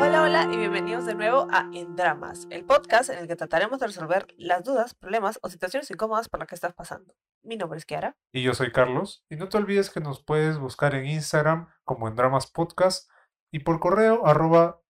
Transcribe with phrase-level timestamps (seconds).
[0.00, 3.80] Hola, hola y bienvenidos de nuevo a En Dramas, el podcast en el que trataremos
[3.80, 7.14] de resolver las dudas, problemas o situaciones incómodas por las que estás pasando.
[7.42, 8.16] Mi nombre es Kiara.
[8.32, 9.24] Y yo soy Carlos.
[9.28, 13.10] Y no te olvides que nos puedes buscar en Instagram como en Dramas Podcast
[13.50, 14.80] y por correo arroba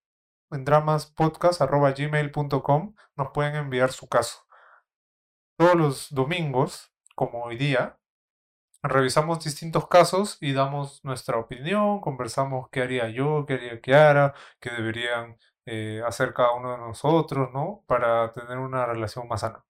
[0.50, 4.46] en dramaspodcast arroba gmail.com nos pueden enviar su caso.
[5.56, 7.98] Todos los domingos, como hoy día,
[8.82, 14.70] revisamos distintos casos y damos nuestra opinión, conversamos qué haría yo, qué haría Kiara, qué
[14.70, 17.84] deberían eh, hacer cada uno de nosotros, ¿no?
[17.86, 19.64] Para tener una relación más sana.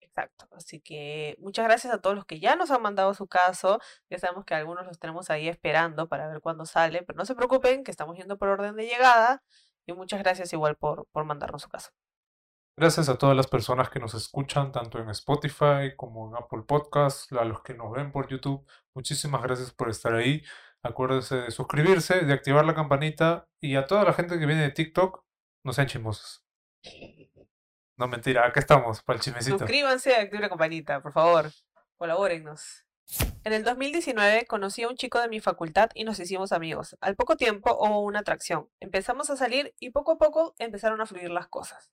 [0.00, 0.48] Exacto.
[0.52, 3.80] Así que muchas gracias a todos los que ya nos han mandado su caso.
[4.10, 7.34] Ya sabemos que algunos los tenemos ahí esperando para ver cuándo sale, pero no se
[7.36, 9.42] preocupen que estamos yendo por orden de llegada.
[9.86, 11.90] Y muchas gracias igual por, por mandarnos su caso.
[12.78, 17.32] Gracias a todas las personas que nos escuchan, tanto en Spotify como en Apple Podcasts,
[17.32, 18.64] a los que nos ven por YouTube.
[18.94, 20.44] Muchísimas gracias por estar ahí.
[20.84, 24.70] Acuérdense de suscribirse, de activar la campanita y a toda la gente que viene de
[24.70, 25.24] TikTok,
[25.64, 26.44] no sean chismosos.
[27.96, 29.58] No, mentira, acá estamos, para el chismecito.
[29.58, 31.50] Suscríbanse activen la campanita, por favor.
[31.96, 32.84] Colabórennos.
[33.42, 36.96] En el 2019 conocí a un chico de mi facultad y nos hicimos amigos.
[37.00, 38.68] Al poco tiempo hubo una atracción.
[38.78, 41.90] Empezamos a salir y poco a poco empezaron a fluir las cosas.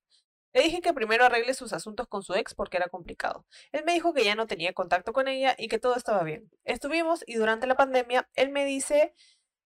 [0.55, 3.45] Le dije que primero arregle sus asuntos con su ex porque era complicado.
[3.73, 6.49] Él me dijo que ya no tenía contacto con ella y que todo estaba bien.
[6.63, 9.13] Estuvimos y durante la pandemia él me dice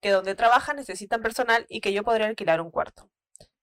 [0.02, 3.08] que donde trabaja necesitan personal y que yo podría alquilar un cuarto.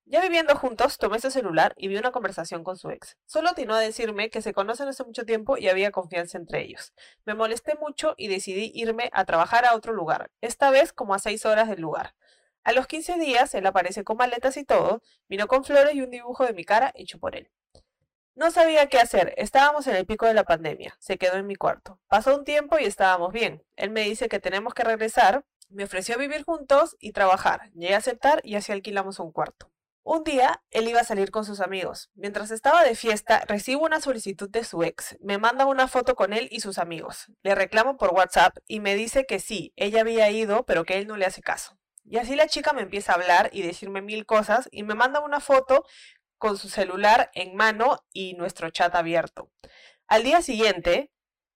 [0.04, 3.16] Ya viviendo juntos, tomé su celular y vi una conversación con su ex.
[3.27, 6.92] Solo atinó a decirme que se conocen hace mucho tiempo y había confianza entre ellos.
[7.24, 11.19] Me molesté mucho y decidí irme a trabajar a otro lugar, esta vez como a
[11.19, 12.14] seis horas del lugar.
[12.67, 16.11] A los 15 días, él aparece con maletas y todo, vino con flores y un
[16.11, 17.48] dibujo de mi cara hecho por él.
[18.34, 21.55] No sabía qué hacer, estábamos en el pico de la pandemia, se quedó en mi
[21.55, 22.00] cuarto.
[22.09, 23.62] Pasó un tiempo y estábamos bien.
[23.77, 27.70] Él me dice que tenemos que regresar, me ofreció vivir juntos y trabajar.
[27.72, 29.70] Llegué a aceptar y así alquilamos un cuarto.
[30.03, 32.10] Un día, él iba a salir con sus amigos.
[32.16, 35.16] Mientras estaba de fiesta, recibo una solicitud de su ex.
[35.21, 37.31] Me manda una foto con él y sus amigos.
[37.44, 41.06] Le reclamo por WhatsApp y me dice que sí, ella había ido, pero que él
[41.06, 41.78] no le hace caso.
[42.09, 45.21] Y así la chica me empieza a hablar y decirme mil cosas y me manda
[45.21, 45.84] una foto
[46.39, 49.50] con su celular en mano y nuestro chat abierto.
[50.06, 51.11] Al día siguiente,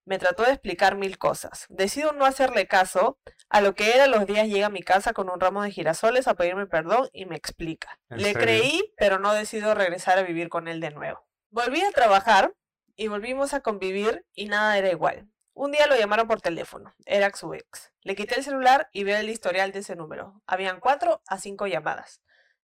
[0.05, 1.67] me trató de explicar mil cosas.
[1.69, 3.19] Decido no hacerle caso.
[3.49, 6.27] A lo que era los días llega a mi casa con un ramo de girasoles
[6.27, 7.99] a pedirme perdón y me explica.
[8.09, 11.25] Le creí, pero no decido regresar a vivir con él de nuevo.
[11.49, 12.53] Volví a trabajar
[12.95, 15.30] y volvimos a convivir y nada era igual.
[15.53, 16.93] Un día lo llamaron por teléfono.
[17.05, 17.91] Era su ex.
[18.01, 20.41] Le quité el celular y veo el historial de ese número.
[20.47, 22.21] Habían cuatro a cinco llamadas.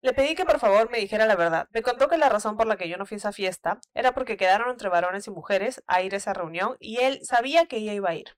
[0.02, 1.70] Le pedí que por favor me dijera la verdad.
[1.72, 4.14] Me contó que la razón por la que yo no fui a esa fiesta era
[4.14, 7.78] porque quedaron entre varones y mujeres a ir a esa reunión y él sabía que
[7.78, 8.36] ella iba a ir.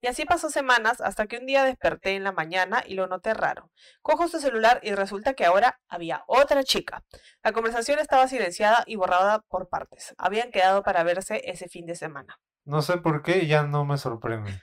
[0.00, 3.34] Y así pasó semanas hasta que un día desperté en la mañana y lo noté
[3.34, 3.70] raro.
[4.02, 7.02] Cojo su celular y resulta que ahora había otra chica.
[7.42, 10.14] La conversación estaba silenciada y borrada por partes.
[10.18, 12.38] Habían quedado para verse ese fin de semana.
[12.64, 14.60] No sé por qué, ya no me sorprende.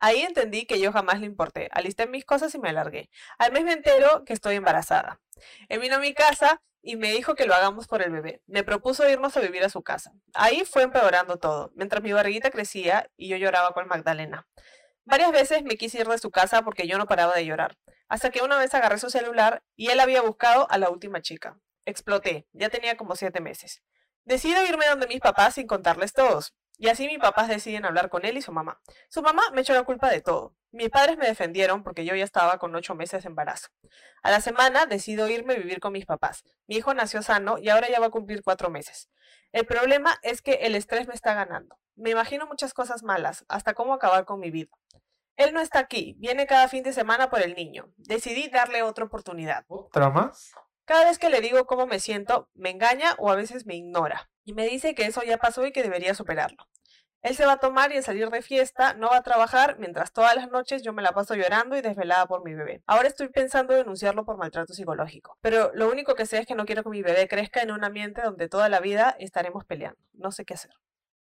[0.00, 1.68] Ahí entendí que yo jamás le importé.
[1.72, 3.10] Alisté mis cosas y me alargué.
[3.38, 5.20] Al mes me entero que estoy embarazada.
[5.68, 8.42] Él vino a mi casa y me dijo que lo hagamos por el bebé.
[8.46, 10.12] Me propuso irnos a vivir a su casa.
[10.34, 14.46] Ahí fue empeorando todo, mientras mi barriguita crecía y yo lloraba con Magdalena.
[15.06, 17.76] Varias veces me quise ir de su casa porque yo no paraba de llorar,
[18.08, 21.58] hasta que una vez agarré su celular y él había buscado a la última chica.
[21.86, 23.82] Exploté, ya tenía como siete meses.
[24.24, 26.54] Decido irme donde mis papás sin contarles todos.
[26.76, 28.80] Y así mis papás deciden hablar con él y su mamá.
[29.08, 30.56] Su mamá me echó la culpa de todo.
[30.72, 33.68] Mis padres me defendieron porque yo ya estaba con ocho meses de embarazo.
[34.22, 36.42] A la semana decido irme a vivir con mis papás.
[36.66, 39.08] Mi hijo nació sano y ahora ya va a cumplir cuatro meses.
[39.52, 41.78] El problema es que el estrés me está ganando.
[41.94, 44.70] Me imagino muchas cosas malas, hasta cómo acabar con mi vida.
[45.36, 47.92] Él no está aquí, viene cada fin de semana por el niño.
[47.96, 49.64] Decidí darle otra oportunidad.
[49.68, 50.54] ¿Otra más?
[50.84, 54.30] Cada vez que le digo cómo me siento, me engaña o a veces me ignora.
[54.44, 56.68] Y me dice que eso ya pasó y que debería superarlo.
[57.24, 60.12] Él se va a tomar y a salir de fiesta, no va a trabajar, mientras
[60.12, 62.82] todas las noches yo me la paso llorando y desvelada por mi bebé.
[62.86, 65.38] Ahora estoy pensando en denunciarlo por maltrato psicológico.
[65.40, 67.82] Pero lo único que sé es que no quiero que mi bebé crezca en un
[67.82, 69.98] ambiente donde toda la vida estaremos peleando.
[70.12, 70.72] No sé qué hacer.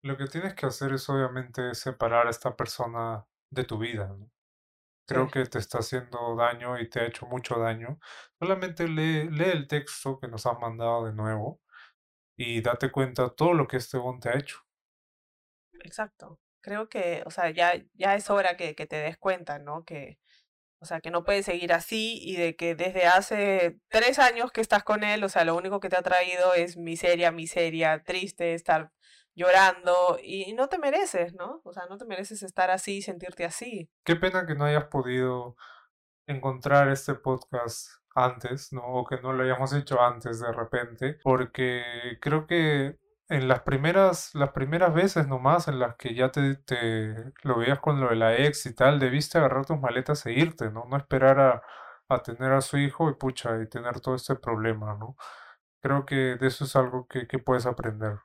[0.01, 4.15] Lo que tienes que hacer es obviamente separar a esta persona de tu vida.
[5.05, 7.99] Creo que te está haciendo daño y te ha hecho mucho daño.
[8.39, 11.59] Solamente lee, lee el texto que nos has mandado de nuevo
[12.37, 14.59] y date cuenta de todo lo que este bon te ha hecho.
[15.83, 16.39] Exacto.
[16.61, 19.83] Creo que, o sea, ya, ya es hora que, que te des cuenta, ¿no?
[19.83, 20.19] Que,
[20.79, 24.61] o sea, que no puedes seguir así y de que desde hace tres años que
[24.61, 28.55] estás con él, o sea, lo único que te ha traído es miseria, miseria, triste,
[28.55, 28.91] estar
[29.35, 31.61] llorando y no te mereces, ¿no?
[31.63, 33.89] O sea, no te mereces estar así y sentirte así.
[34.03, 35.55] Qué pena que no hayas podido
[36.27, 38.83] encontrar este podcast antes, ¿no?
[38.83, 41.83] O que no lo hayamos hecho antes de repente, porque
[42.21, 42.99] creo que
[43.29, 47.79] en las primeras, las primeras veces nomás en las que ya te, te lo veías
[47.79, 50.85] con lo de la ex y tal, debiste agarrar tus maletas e irte, ¿no?
[50.89, 51.63] No esperar a,
[52.09, 55.15] a tener a su hijo y pucha, y tener todo este problema, ¿no?
[55.81, 58.19] Creo que de eso es algo que, que puedes aprender.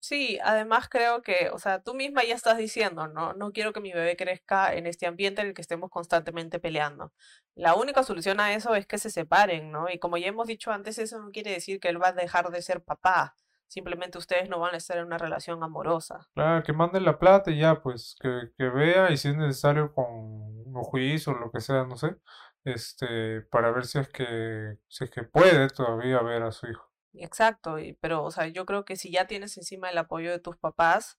[0.00, 3.34] Sí, además creo que, o sea, tú misma ya estás diciendo, ¿no?
[3.34, 7.12] No quiero que mi bebé crezca en este ambiente en el que estemos constantemente peleando.
[7.54, 9.90] La única solución a eso es que se separen, ¿no?
[9.90, 12.50] Y como ya hemos dicho antes, eso no quiere decir que él va a dejar
[12.50, 13.36] de ser papá.
[13.68, 16.26] Simplemente ustedes no van a estar en una relación amorosa.
[16.34, 19.92] Claro, que manden la plata y ya, pues, que, que vea y si es necesario
[19.94, 22.16] con un juicio o lo que sea, no sé,
[22.64, 26.89] este, para ver si es que, si es que puede todavía ver a su hijo.
[27.14, 30.56] Exacto, pero, o sea, yo creo que si ya tienes encima el apoyo de tus
[30.56, 31.18] papás,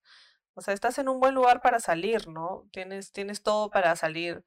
[0.53, 2.67] o sea, estás en un buen lugar para salir, ¿no?
[2.71, 4.43] Tienes, tienes todo para salir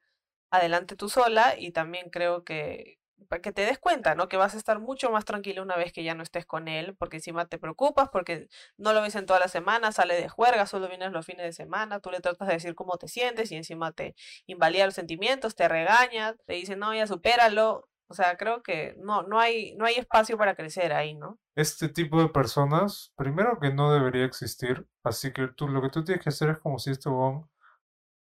[0.51, 2.99] adelante tú sola y también creo que
[3.29, 4.27] para que te des cuenta, ¿no?
[4.29, 6.95] Que vas a estar mucho más tranquilo una vez que ya no estés con él,
[6.97, 10.65] porque encima te preocupas, porque no lo ves en toda la semana, sale de juerga,
[10.67, 13.55] solo vienes los fines de semana, tú le tratas de decir cómo te sientes y
[13.57, 14.15] encima te
[14.47, 17.87] invalida los sentimientos, te regaña, te dice, no, ya supéralo.
[18.07, 21.39] O sea, creo que no, no, hay, no hay espacio para crecer ahí, ¿no?
[21.55, 26.03] Este tipo de personas, primero que no debería existir, así que tú lo que tú
[26.03, 27.49] tienes que hacer es como si este bon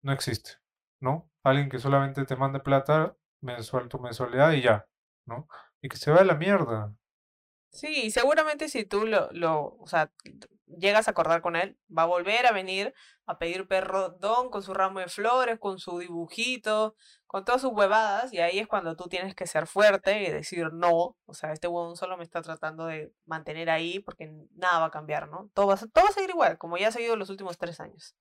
[0.03, 0.53] no existe,
[1.01, 1.31] ¿no?
[1.43, 4.87] Alguien que solamente te mande plata mensual tu mensualidad y ya,
[5.27, 5.49] ¿no?
[5.81, 6.95] Y que se vaya a la mierda.
[7.71, 10.13] Sí, seguramente si tú lo, lo, o sea,
[10.67, 12.95] llegas a acordar con él, va a volver a venir
[13.27, 16.97] a pedir perdón con su ramo de flores, con su dibujito,
[17.31, 20.73] con todas sus huevadas, y ahí es cuando tú tienes que ser fuerte y decir
[20.73, 24.87] no, o sea, este huevón solo me está tratando de mantener ahí porque nada va
[24.87, 25.49] a cambiar, ¿no?
[25.55, 27.79] Todo va, a, todo va a seguir igual, como ya ha seguido los últimos tres
[27.79, 28.17] años.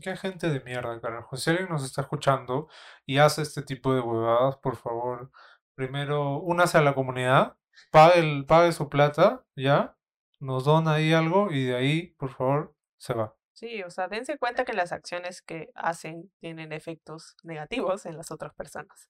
[0.00, 1.36] Qué gente de mierda, carajo.
[1.36, 2.68] Si alguien nos está escuchando
[3.04, 5.32] y hace este tipo de huevadas, por favor,
[5.74, 7.56] primero únase a la comunidad,
[7.90, 9.96] pague, el, pague su plata, ¿ya?
[10.38, 13.34] Nos dona ahí algo y de ahí, por favor, se va.
[13.54, 18.30] Sí, o sea, dense cuenta que las acciones que hacen tienen efectos negativos en las
[18.30, 19.08] otras personas.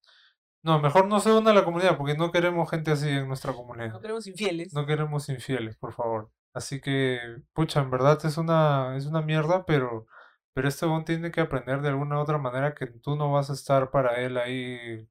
[0.63, 3.53] No, mejor no se una a la comunidad porque no queremos gente así en nuestra
[3.53, 3.93] comunidad.
[3.93, 4.73] No queremos infieles.
[4.75, 6.31] No queremos infieles, por favor.
[6.55, 7.19] Así que,
[7.53, 10.07] pucha, en verdad es una, es una mierda, pero
[10.55, 13.51] pero este bon tiene que aprender de alguna u otra manera que tú no vas
[13.51, 15.09] a estar para él ahí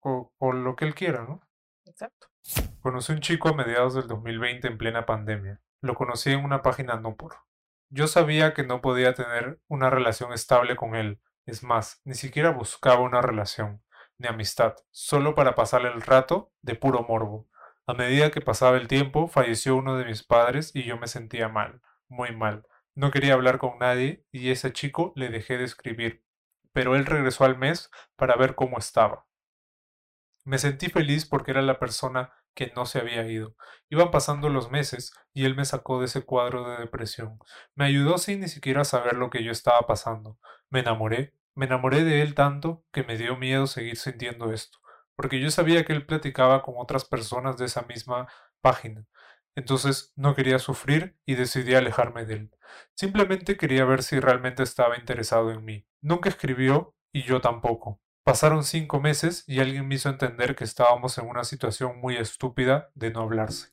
[0.00, 1.40] con, lo que él quiera, ¿no?
[1.84, 2.28] Exacto.
[2.80, 5.60] Conocí a un chico a mediados del 2020 en plena pandemia.
[5.82, 7.36] Lo conocí en una página no por.
[7.90, 11.20] Yo sabía que no podía tener una relación estable con él.
[11.46, 13.82] Es más, ni siquiera buscaba una relación,
[14.18, 17.48] ni amistad, solo para pasarle el rato de puro morbo.
[17.86, 21.48] A medida que pasaba el tiempo, falleció uno de mis padres y yo me sentía
[21.48, 22.66] mal, muy mal.
[22.94, 26.22] No quería hablar con nadie y ese chico le dejé de escribir,
[26.74, 29.26] pero él regresó al mes para ver cómo estaba.
[30.44, 33.54] Me sentí feliz porque era la persona que no se había ido.
[33.88, 37.38] Iban pasando los meses y él me sacó de ese cuadro de depresión.
[37.76, 40.40] Me ayudó sin ni siquiera saber lo que yo estaba pasando.
[40.68, 44.78] Me enamoré, me enamoré de él tanto que me dio miedo seguir sintiendo esto,
[45.14, 48.26] porque yo sabía que él platicaba con otras personas de esa misma
[48.60, 49.06] página,
[49.54, 52.50] entonces no quería sufrir y decidí alejarme de él.
[52.96, 55.86] Simplemente quería ver si realmente estaba interesado en mí.
[56.00, 58.00] Nunca escribió y yo tampoco.
[58.28, 62.90] Pasaron cinco meses y alguien me hizo entender que estábamos en una situación muy estúpida
[62.94, 63.70] de no hablarse,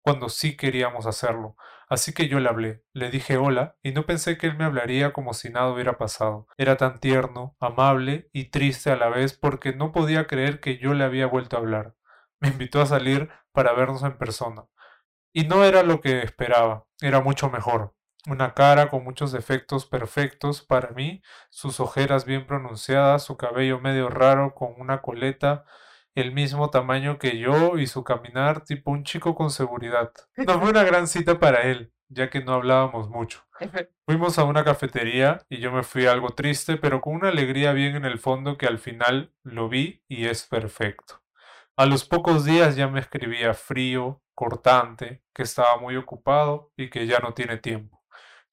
[0.00, 1.56] cuando sí queríamos hacerlo.
[1.88, 5.12] Así que yo le hablé, le dije hola y no pensé que él me hablaría
[5.12, 6.46] como si nada hubiera pasado.
[6.56, 10.94] Era tan tierno, amable y triste a la vez porque no podía creer que yo
[10.94, 11.96] le había vuelto a hablar.
[12.38, 14.66] Me invitó a salir para vernos en persona.
[15.32, 17.95] Y no era lo que esperaba, era mucho mejor.
[18.26, 24.08] Una cara con muchos defectos perfectos para mí, sus ojeras bien pronunciadas, su cabello medio
[24.08, 25.64] raro con una coleta,
[26.16, 30.12] el mismo tamaño que yo y su caminar tipo un chico con seguridad.
[30.36, 33.44] No fue una gran cita para él, ya que no hablábamos mucho.
[34.06, 37.94] Fuimos a una cafetería y yo me fui algo triste, pero con una alegría bien
[37.94, 41.22] en el fondo que al final lo vi y es perfecto.
[41.76, 47.06] A los pocos días ya me escribía frío, cortante, que estaba muy ocupado y que
[47.06, 47.95] ya no tiene tiempo.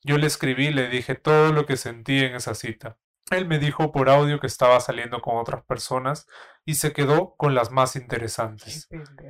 [0.03, 2.97] Yo le escribí y le dije todo lo que sentí en esa cita.
[3.31, 6.27] Él me dijo por audio que estaba saliendo con otras personas
[6.65, 8.89] y se quedó con las más interesantes.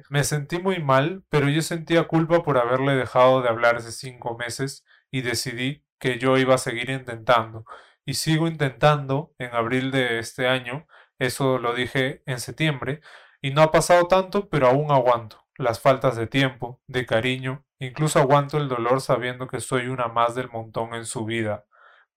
[0.09, 4.35] Me sentí muy mal, pero yo sentía culpa por haberle dejado de hablar hace cinco
[4.37, 7.65] meses y decidí que yo iba a seguir intentando.
[8.05, 10.87] Y sigo intentando en abril de este año,
[11.19, 12.99] eso lo dije en septiembre,
[13.41, 18.19] y no ha pasado tanto, pero aún aguanto las faltas de tiempo, de cariño Incluso
[18.19, 21.65] aguanto el dolor sabiendo que soy una más del montón en su vida,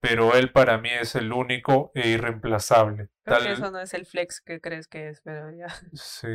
[0.00, 3.08] pero él para mí es el único e irreemplazable.
[3.24, 5.68] Creo que eso no es el flex que crees que es, pero ya.
[5.94, 6.28] Sí.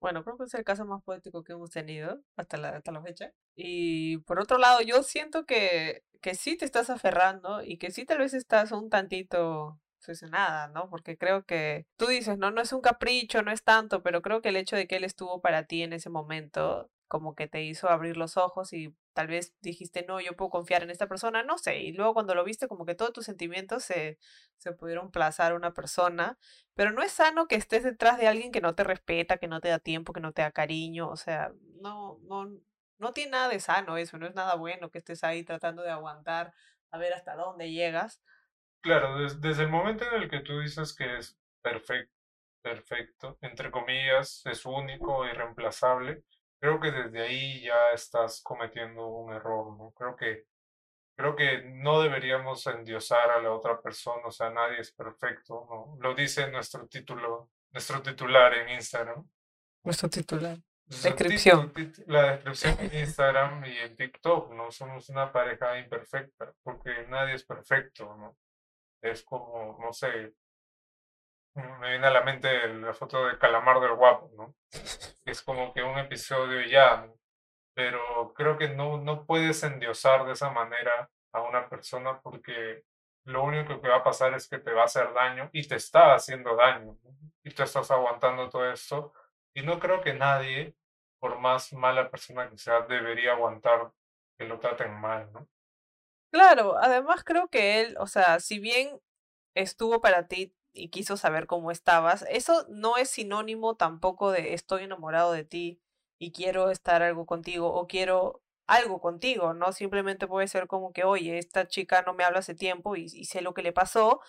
[0.00, 3.00] Bueno, creo que es el caso más poético que hemos tenido hasta la, hasta la
[3.00, 3.32] fecha.
[3.56, 8.04] Y por otro lado, yo siento que, que sí te estás aferrando y que sí
[8.04, 10.90] tal vez estás un tantito obsesionada, ¿no?
[10.90, 14.42] Porque creo que tú dices, no, no es un capricho, no es tanto, pero creo
[14.42, 17.62] que el hecho de que él estuvo para ti en ese momento, como que te
[17.62, 21.44] hizo abrir los ojos y tal vez dijiste, no, yo puedo confiar en esta persona,
[21.44, 24.18] no sé, y luego cuando lo viste, como que todos tus sentimientos se,
[24.58, 26.36] se pudieron plazar a una persona,
[26.74, 29.60] pero no es sano que estés detrás de alguien que no te respeta, que no
[29.60, 32.50] te da tiempo, que no te da cariño, o sea, no, no,
[32.98, 35.92] no tiene nada de sano eso, no es nada bueno que estés ahí tratando de
[35.92, 36.52] aguantar
[36.90, 38.20] a ver hasta dónde llegas.
[38.80, 42.12] Claro, desde el momento en el que tú dices que es perfecto,
[42.60, 46.24] perfecto, entre comillas, es único, irreemplazable,
[46.64, 49.90] creo que desde ahí ya estás cometiendo un error, ¿no?
[49.90, 50.46] Creo que,
[51.14, 55.98] creo que no deberíamos endiosar a la otra persona, o sea, nadie es perfecto, ¿no?
[56.00, 59.28] Lo dice nuestro título, nuestro titular en Instagram.
[59.82, 60.56] Nuestro titular.
[60.86, 61.70] Descripción.
[62.06, 64.70] La descripción en Instagram y en TikTok, ¿no?
[64.70, 68.38] Somos una pareja imperfecta, porque nadie es perfecto, ¿no?
[69.02, 70.32] Es como, no sé,
[71.54, 74.54] me viene a la mente la foto de Calamar del Guapo, ¿no?
[75.24, 77.08] Es como que un episodio ya,
[77.74, 82.84] pero creo que no, no puedes endiosar de esa manera a una persona porque
[83.24, 85.76] lo único que va a pasar es que te va a hacer daño y te
[85.76, 86.98] está haciendo daño
[87.42, 89.12] y tú estás aguantando todo esto
[89.54, 90.74] y no creo que nadie,
[91.20, 93.92] por más mala persona que sea, debería aguantar
[94.36, 95.48] que lo traten mal, ¿no?
[96.32, 99.00] Claro, además creo que él, o sea, si bien
[99.54, 104.84] estuvo para ti y quiso saber cómo estabas, eso no es sinónimo tampoco de estoy
[104.84, 105.80] enamorado de ti
[106.18, 109.72] y quiero estar algo contigo o quiero algo contigo, ¿no?
[109.72, 113.42] Simplemente puede ser como que, oye, esta chica no me habla hace tiempo y, sé
[113.42, 114.20] lo que le pasó,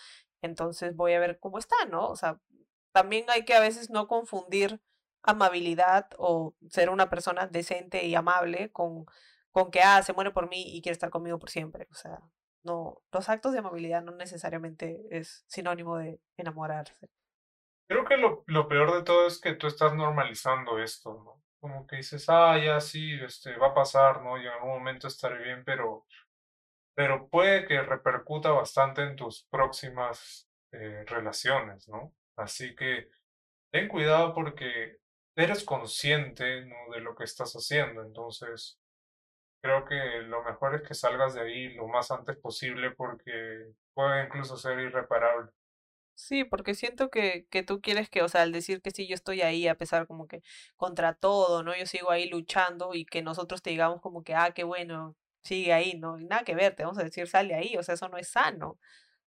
[0.42, 2.08] entonces voy a ver cómo está, ¿no?
[2.08, 2.40] O sea,
[2.94, 4.82] también hay que a veces no confundir
[5.24, 9.06] amabilidad o ser una persona decente y amable con
[9.56, 11.88] con que, ah, se muere por mí y quiere estar conmigo por siempre.
[11.90, 12.20] O sea,
[12.66, 17.10] no, los actos de amabilidad no necesariamente es sinónimo de enamorarse.
[17.88, 21.44] Creo que lo, lo peor de todo es que tú estás normalizando esto, ¿no?
[21.60, 24.38] Como que dices, ah, ya sí, este, va a pasar, ¿no?
[24.38, 26.06] Y en algún momento estaré bien, pero,
[26.96, 32.14] pero puede que repercuta bastante en tus próximas eh, relaciones, ¿no?
[32.36, 33.10] Así que
[33.72, 34.98] ten cuidado porque
[35.36, 36.76] eres consciente ¿no?
[36.94, 38.80] de lo que estás haciendo, entonces
[39.62, 44.26] creo que lo mejor es que salgas de ahí lo más antes posible porque puede
[44.26, 45.52] incluso ser irreparable.
[46.18, 49.16] Sí, porque siento que, que tú quieres que, o sea, al decir que sí, yo
[49.16, 50.42] estoy ahí a pesar como que
[50.78, 51.76] contra todo, ¿no?
[51.76, 55.74] Yo sigo ahí luchando y que nosotros te digamos como que, ah, qué bueno, sigue
[55.74, 56.18] ahí, ¿no?
[56.20, 58.30] Y nada que ver, te vamos a decir, sale ahí, o sea, eso no es
[58.30, 58.80] sano.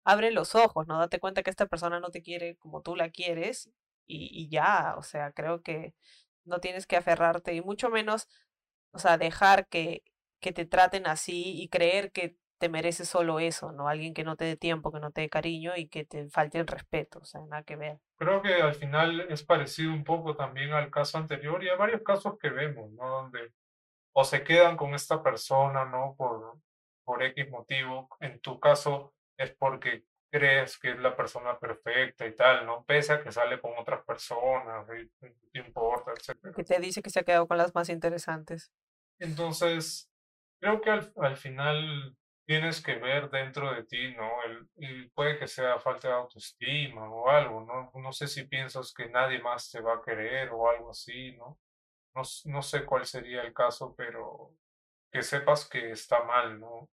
[0.05, 0.99] Abre los ojos, ¿no?
[0.99, 3.71] Date cuenta que esta persona no te quiere como tú la quieres
[4.07, 5.95] y, y ya, o sea, creo que
[6.45, 8.29] no tienes que aferrarte y mucho menos,
[8.93, 10.03] o sea, dejar que,
[10.43, 13.89] que te traten así y creer que te mereces solo eso, ¿no?
[13.89, 16.59] Alguien que no te dé tiempo, que no te dé cariño y que te falte
[16.59, 17.99] el respeto, o sea, nada que ver.
[18.19, 22.03] Creo que al final es parecido un poco también al caso anterior y a varios
[22.03, 23.09] casos que vemos, ¿no?
[23.09, 23.53] Donde
[24.15, 26.15] o se quedan con esta persona, ¿no?
[26.17, 26.59] Por,
[27.05, 28.09] por X motivo.
[28.21, 32.85] En tu caso es porque crees que es la persona perfecta y tal, ¿no?
[32.85, 35.09] Pese a que sale con otras personas, y
[35.51, 36.55] te importa, etc.
[36.55, 38.73] Que te dice que se ha quedado con las más interesantes.
[39.19, 40.12] Entonces,
[40.63, 42.17] creo que al, al final
[42.47, 44.31] tienes que ver dentro de ti, ¿no?
[44.45, 47.91] El, puede que sea falta de autoestima o algo, ¿no?
[48.01, 51.59] No sé si piensas que nadie más te va a querer o algo así, ¿no?
[52.15, 54.55] No, no sé cuál sería el caso, pero
[55.13, 56.89] que sepas que está mal, ¿no?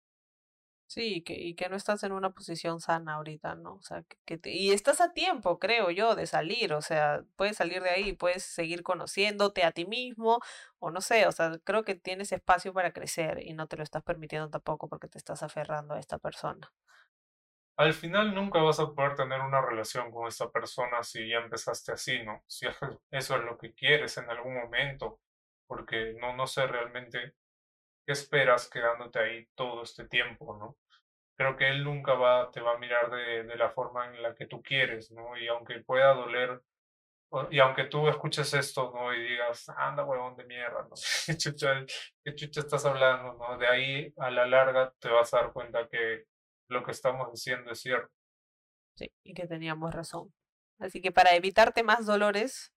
[0.88, 3.74] Sí, que, y que no estás en una posición sana ahorita, ¿no?
[3.76, 7.58] O sea, que, te, y estás a tiempo, creo yo, de salir, o sea, puedes
[7.58, 10.40] salir de ahí, puedes seguir conociéndote a ti mismo,
[10.80, 13.84] o no sé, o sea, creo que tienes espacio para crecer y no te lo
[13.84, 16.72] estás permitiendo tampoco porque te estás aferrando a esta persona.
[17.78, 21.92] Al final nunca vas a poder tener una relación con esta persona si ya empezaste
[21.94, 22.44] así, ¿no?
[22.48, 22.68] Si
[23.12, 25.20] eso es lo que quieres en algún momento,
[25.68, 27.34] porque no, no sé realmente
[28.06, 30.78] ¿Qué esperas quedándote ahí todo este tiempo, no?
[31.38, 34.34] Creo que él nunca va, te va a mirar de, de la forma en la
[34.36, 35.38] que tú quieres, ¿no?
[35.38, 36.62] Y aunque pueda doler,
[37.50, 39.14] y aunque tú escuches esto, ¿no?
[39.14, 40.96] Y digas, anda, huevón de mierda, ¿no?
[41.26, 41.86] ¿Qué chucha,
[42.24, 43.58] ¿Qué chucha estás hablando, no?
[43.58, 46.26] De ahí a la larga te vas a dar cuenta que
[46.70, 48.12] lo que estamos diciendo es cierto.
[48.96, 50.34] Sí, y que teníamos razón.
[50.80, 52.74] Así que para evitarte más dolores,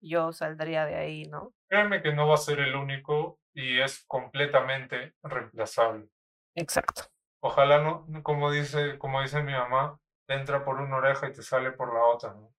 [0.00, 1.52] yo saldría de ahí, ¿no?
[1.68, 6.08] Créeme que no va a ser el único y es completamente reemplazable.
[6.54, 7.04] Exacto.
[7.42, 11.42] Ojalá no, como dice, como dice mi mamá, te entra por una oreja y te
[11.42, 12.54] sale por la otra, ¿no?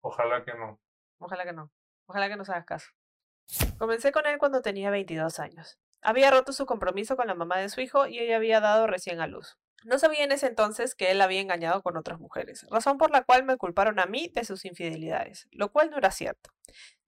[0.00, 0.80] Ojalá que no.
[1.18, 1.70] Ojalá que no.
[2.06, 2.90] Ojalá que nos hagas caso.
[3.78, 5.78] Comencé con él cuando tenía 22 años.
[6.00, 9.20] Había roto su compromiso con la mamá de su hijo y ella había dado recién
[9.20, 9.58] a luz.
[9.84, 13.24] No sabía en ese entonces que él había engañado con otras mujeres, razón por la
[13.24, 16.50] cual me culparon a mí de sus infidelidades, lo cual no era cierto.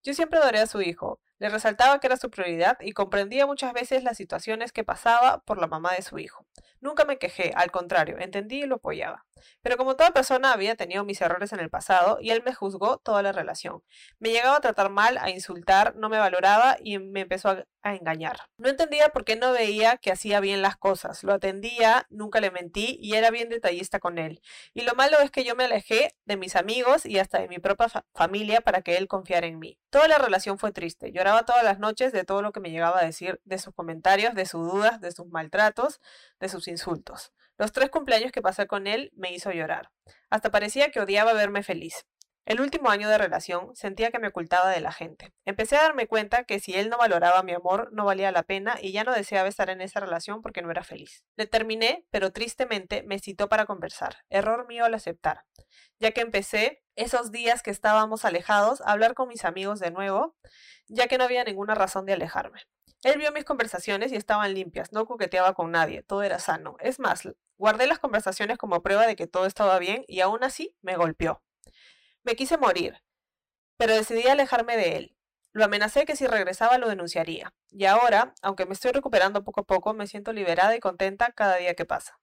[0.02, 3.73] Yo siempre adoré a su hijo, le resaltaba que era su prioridad y comprendía muchas
[3.73, 6.47] veces las situaciones que pasaba por la mamá de su hijo.
[6.81, 9.25] Nunca me quejé, al contrario, entendí y lo apoyaba.
[9.62, 12.99] Pero como toda persona había tenido mis errores en el pasado y él me juzgó
[12.99, 13.83] toda la relación.
[14.19, 18.38] Me llegaba a tratar mal, a insultar, no me valoraba y me empezó a, engañar.
[18.57, 21.23] No entendía por qué no veía que hacía bien las cosas.
[21.23, 24.41] Lo atendía, nunca le mentí y era bien detallista con él.
[24.73, 27.59] Y lo malo es que yo me alejé de mis amigos y hasta de mi
[27.59, 29.79] propia familia para que él confiara en mí.
[29.91, 31.12] Toda la relación fue triste.
[31.25, 34.35] Lloraba todas las noches de todo lo que me llegaba a decir, de sus comentarios,
[34.35, 36.02] de sus dudas, de sus maltratos,
[36.38, 37.33] de sus insultos.
[37.57, 39.90] Los tres cumpleaños que pasé con él me hizo llorar.
[40.28, 42.04] Hasta parecía que odiaba verme feliz.
[42.45, 45.33] El último año de relación sentía que me ocultaba de la gente.
[45.47, 48.76] Empecé a darme cuenta que si él no valoraba mi amor, no valía la pena
[48.83, 51.25] y ya no deseaba estar en esa relación porque no era feliz.
[51.37, 54.19] Le terminé, pero tristemente me citó para conversar.
[54.28, 55.47] Error mío al aceptar.
[55.99, 60.36] Ya que empecé, esos días que estábamos alejados, hablar con mis amigos de nuevo,
[60.88, 62.62] ya que no había ninguna razón de alejarme.
[63.02, 66.76] Él vio mis conversaciones y estaban limpias, no coqueteaba con nadie, todo era sano.
[66.80, 70.74] Es más, guardé las conversaciones como prueba de que todo estaba bien y aún así
[70.80, 71.42] me golpeó.
[72.22, 73.02] Me quise morir,
[73.76, 75.16] pero decidí alejarme de él.
[75.52, 77.54] Lo amenacé que si regresaba lo denunciaría.
[77.70, 81.56] Y ahora, aunque me estoy recuperando poco a poco, me siento liberada y contenta cada
[81.56, 82.18] día que pasa.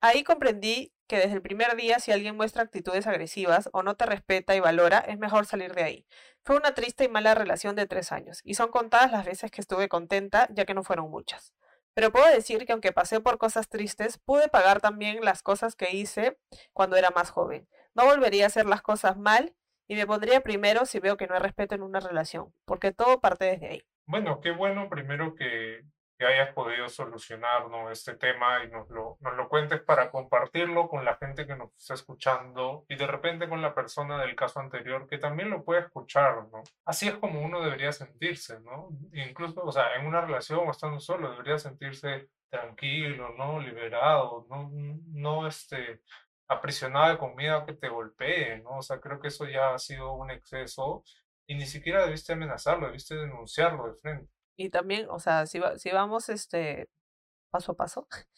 [0.00, 4.06] Ahí comprendí que desde el primer día si alguien muestra actitudes agresivas o no te
[4.06, 6.06] respeta y valora, es mejor salir de ahí.
[6.44, 9.60] Fue una triste y mala relación de tres años, y son contadas las veces que
[9.60, 11.54] estuve contenta, ya que no fueron muchas.
[11.94, 15.96] Pero puedo decir que aunque pasé por cosas tristes, pude pagar también las cosas que
[15.96, 16.38] hice
[16.74, 17.66] cuando era más joven.
[17.94, 19.54] No volvería a hacer las cosas mal
[19.88, 23.20] y me pondría primero si veo que no hay respeto en una relación, porque todo
[23.20, 23.82] parte desde ahí.
[24.04, 25.80] Bueno, qué bueno primero que
[26.18, 31.04] que hayas podido solucionar este tema y nos lo, nos lo cuentes para compartirlo con
[31.04, 35.06] la gente que nos está escuchando y de repente con la persona del caso anterior
[35.06, 36.62] que también lo puede escuchar, ¿no?
[36.84, 38.88] Así es como uno debería sentirse, ¿no?
[39.12, 43.60] Incluso, o sea, en una relación o estando solo, debería sentirse tranquilo, ¿no?
[43.60, 44.70] Liberado, ¿no?
[45.08, 46.00] No, este,
[46.48, 48.78] aprisionado de comida que te golpee, ¿no?
[48.78, 51.04] O sea, creo que eso ya ha sido un exceso
[51.46, 54.35] y ni siquiera debiste amenazarlo, debiste denunciarlo de frente.
[54.56, 56.88] Y también, o sea, si, si vamos este
[57.50, 58.08] paso a paso,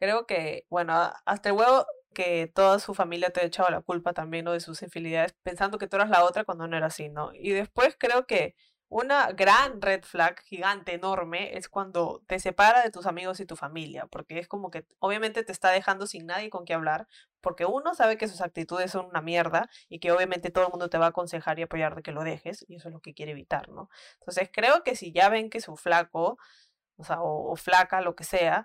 [0.00, 0.94] creo que, bueno,
[1.26, 4.52] hasta el huevo que toda su familia te ha echado la culpa también, ¿no?
[4.52, 7.32] De sus infidelidades, pensando que tú eras la otra cuando no era así, ¿no?
[7.34, 8.54] Y después creo que
[8.94, 13.56] una gran red flag gigante, enorme, es cuando te separa de tus amigos y tu
[13.56, 17.08] familia, porque es como que obviamente te está dejando sin nadie con qué hablar,
[17.40, 20.90] porque uno sabe que sus actitudes son una mierda y que obviamente todo el mundo
[20.90, 23.14] te va a aconsejar y apoyar de que lo dejes, y eso es lo que
[23.14, 23.88] quiere evitar, ¿no?
[24.20, 26.38] Entonces creo que si ya ven que su flaco,
[26.96, 28.64] o sea, o flaca, lo que sea,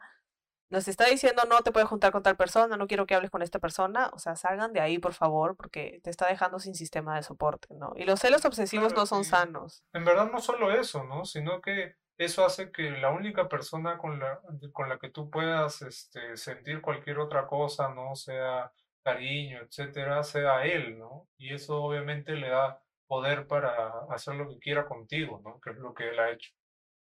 [0.70, 3.42] nos está diciendo no te puedes juntar con tal persona, no quiero que hables con
[3.42, 7.16] esta persona, o sea, salgan de ahí, por favor, porque te está dejando sin sistema
[7.16, 7.94] de soporte, ¿no?
[7.96, 9.84] Y los celos obsesivos no son sanos.
[9.94, 11.26] En verdad no solo eso, ¿no?
[11.26, 14.40] Sino que eso hace que la única persona con la,
[14.74, 18.16] con la que tú puedas este, sentir cualquier otra cosa, ¿no?
[18.16, 18.72] Sea
[19.04, 21.30] cariño, etcétera, sea él, ¿no?
[21.38, 25.60] Y eso obviamente le da poder para hacer lo que quiera contigo, ¿no?
[25.62, 26.52] Que es lo que él ha hecho.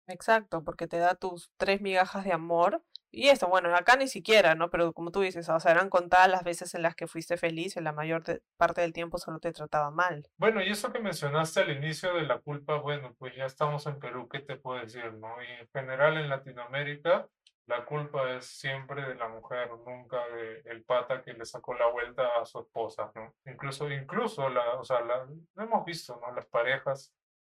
[0.08, 4.56] Exacto, porque te da tus tres migajas de amor y eso, bueno, acá ni siquiera,
[4.56, 4.70] ¿no?
[4.70, 7.78] Pero como tú dices, o sea, eran contadas las veces en las que fuiste feliz,
[7.78, 8.24] en la mayor
[8.58, 10.28] parte del tiempo solo te trataba mal.
[10.38, 14.00] Bueno, y eso que mencionaste al inicio de la culpa, bueno, pues ya estamos en
[14.00, 15.42] Perú, ¿qué te puedo decir, no?
[15.42, 17.28] Y en general en Latinoamérica,
[17.68, 21.88] la culpa es siempre de la mujer, nunca de el pata que le sacó la
[21.88, 23.36] vuelta a su esposa, ¿no?
[23.46, 26.34] Incluso, incluso, la, o sea, la, lo hemos visto, ¿no?
[26.34, 27.14] Las parejas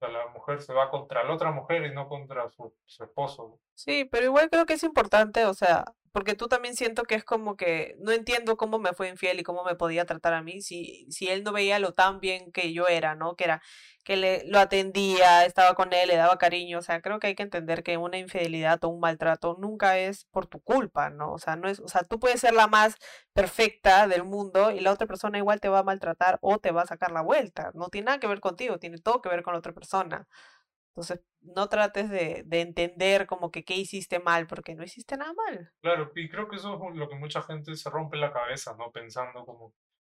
[0.08, 3.60] la mujer se va contra la otra mujer y no contra su, esposo.
[3.74, 7.24] Sí, pero igual creo que es importante, o sea, porque tú también siento que es
[7.24, 10.62] como que no entiendo cómo me fue infiel y cómo me podía tratar a mí
[10.62, 13.36] si, si él no veía lo tan bien que yo era, ¿no?
[13.36, 13.62] Que era
[14.04, 17.36] que le, lo atendía, estaba con él, le daba cariño, o sea, creo que hay
[17.36, 21.32] que entender que una infidelidad o un maltrato nunca es por tu culpa, ¿no?
[21.34, 22.96] O sea, no es, o sea, tú puedes ser la más
[23.34, 26.84] perfecta del mundo y la otra persona igual te va a maltratar o te va
[26.84, 29.54] a sacar la vuelta, no tiene nada que ver contigo, tiene todo que ver con
[29.54, 30.28] la otra persona.
[31.00, 35.32] Entonces, no trates de, de, entender como que qué hiciste mal, porque no hiciste nada
[35.34, 35.72] mal.
[35.82, 38.92] Claro, y creo que eso es lo que mucha gente se rompe la cabeza, ¿no?
[38.92, 39.74] Pensando como,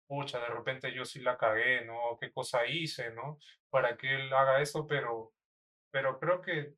[0.08, 2.18] pucha, de repente yo sí la cagué, ¿no?
[2.20, 3.38] ¿Qué cosa hice, ¿no?
[3.70, 5.32] Para que él haga eso, pero,
[5.92, 6.74] pero creo que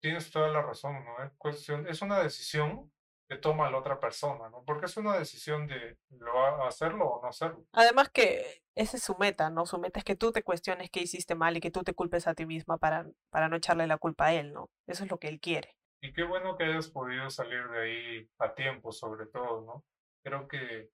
[0.00, 1.22] tienes toda la razón, ¿no?
[1.22, 2.91] Es cuestión, es una decisión
[3.32, 4.62] que toma la otra persona, ¿no?
[4.62, 7.64] Porque es una decisión de lo hacerlo o no hacerlo.
[7.72, 9.64] Además que esa es su meta, ¿no?
[9.64, 12.26] Su meta es que tú te cuestiones qué hiciste mal y que tú te culpes
[12.26, 14.68] a ti misma para, para no echarle la culpa a él, ¿no?
[14.86, 15.74] Eso es lo que él quiere.
[16.02, 19.84] Y qué bueno que hayas podido salir de ahí a tiempo, sobre todo, ¿no?
[20.22, 20.90] Creo que,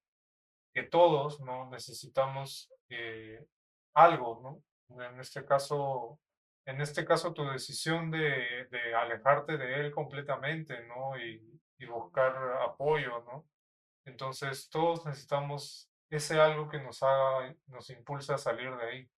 [0.73, 1.69] que todos, ¿no?
[1.71, 3.45] Necesitamos eh,
[3.97, 5.03] algo, ¿no?
[5.05, 6.21] En este caso,
[6.67, 11.19] en este caso tu decisión de, de alejarte de él completamente, ¿no?
[11.19, 13.47] Y, y buscar apoyo, ¿no?
[14.05, 19.11] Entonces todos necesitamos ese algo que nos haga, nos impulse a salir de ahí.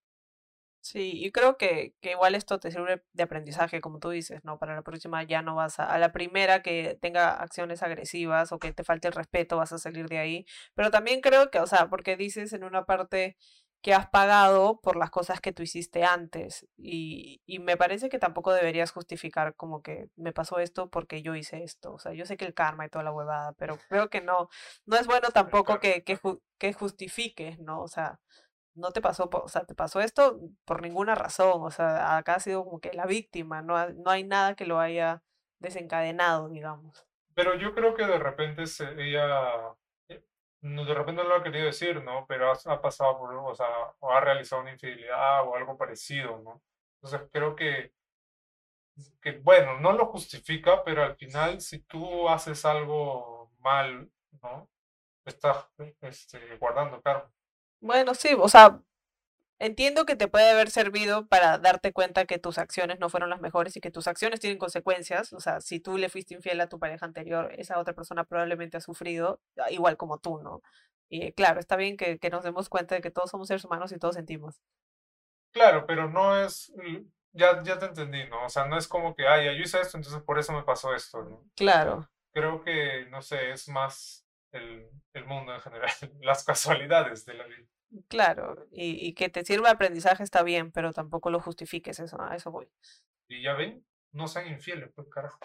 [0.82, 4.58] Sí, y creo que, que igual esto te sirve de aprendizaje, como tú dices, ¿no?
[4.58, 8.58] Para la próxima ya no vas a, a la primera que tenga acciones agresivas o
[8.58, 10.46] que te falte el respeto, vas a salir de ahí.
[10.74, 13.36] Pero también creo que, o sea, porque dices en una parte
[13.82, 16.66] que has pagado por las cosas que tú hiciste antes.
[16.76, 21.34] Y, y me parece que tampoco deberías justificar como que me pasó esto porque yo
[21.34, 21.92] hice esto.
[21.94, 24.48] O sea, yo sé que el karma y toda la huevada, pero creo que no,
[24.86, 27.80] no es bueno tampoco que, que, ju- que justifiques, ¿no?
[27.82, 28.20] O sea,
[28.74, 31.62] no te pasó, o sea, te pasó esto por ninguna razón.
[31.62, 34.66] O sea, acá has sido como que la víctima, no, ha- no hay nada que
[34.66, 35.22] lo haya
[35.58, 37.06] desencadenado, digamos.
[37.34, 39.74] Pero yo creo que de repente se, ella,
[40.62, 42.26] de repente no lo ha querido decir, ¿no?
[42.26, 43.66] Pero ha, ha pasado por, o sea,
[44.00, 46.62] o ha realizado una infidelidad o algo parecido, ¿no?
[46.96, 47.92] Entonces creo que,
[49.22, 54.10] que, bueno, no lo justifica, pero al final si tú haces algo mal,
[54.42, 54.68] ¿no?
[55.24, 55.66] Estás
[56.02, 57.30] este, guardando karma.
[57.80, 58.80] Bueno, sí, o sea,
[59.60, 63.40] entiendo que te puede haber servido para darte cuenta que tus acciones no fueron las
[63.40, 65.32] mejores y que tus acciones tienen consecuencias.
[65.32, 68.78] O sea, si tú le fuiste infiel a tu pareja anterior, esa otra persona probablemente
[68.78, 70.62] ha sufrido, ah, igual como tú, ¿no?
[71.08, 73.92] Y claro, está bien que, que nos demos cuenta de que todos somos seres humanos
[73.92, 74.60] y todos sentimos.
[75.52, 76.72] Claro, pero no es,
[77.32, 78.44] ya, ya te entendí, ¿no?
[78.44, 80.94] O sea, no es como que, ay, yo hice esto, entonces por eso me pasó
[80.94, 81.44] esto, ¿no?
[81.56, 85.90] Claro, Creo que, no sé, es más el, el mundo en general,
[86.22, 87.66] las casualidades de la vida.
[88.08, 88.66] Claro.
[88.70, 92.34] Y, y que te sirva de aprendizaje está bien, pero tampoco lo justifiques, eso, a
[92.34, 92.68] eso voy.
[93.28, 95.38] Y ya ven, no sean infieles, pues carajo.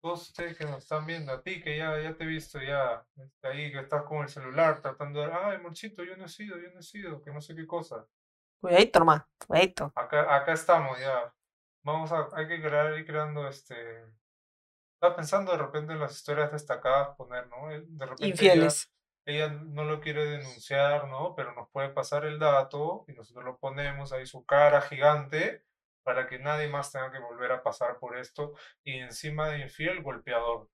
[0.00, 3.06] Todos ustedes que nos están viendo, a ti que ya, ya te he visto ya,
[3.16, 6.58] este, ahí que estás con el celular tratando de, ay, Morchito, yo no he sido,
[6.58, 8.06] yo no he sido, que no sé qué cosa.
[8.60, 9.92] Cuidadito, nomás, cuidadito.
[9.94, 11.32] Acá, acá estamos ya.
[11.84, 13.74] Vamos a, hay que crear, ir creando este.
[14.94, 17.68] Estaba pensando de repente en las historias destacadas poner, ¿no?
[17.68, 18.92] De repente Infieles.
[19.24, 21.34] Ella no lo quiere denunciar, ¿no?
[21.34, 25.64] Pero nos puede pasar el dato y nosotros lo ponemos ahí su cara gigante
[26.02, 30.02] para que nadie más tenga que volver a pasar por esto y encima de infiel,
[30.02, 30.68] golpeador.